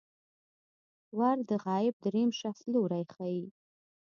ور 1.17 1.37
د 1.49 1.51
غایب 1.65 1.93
دریم 2.03 2.29
شخص 2.41 2.61
لوری 2.73 3.03
ښيي. 3.13 3.45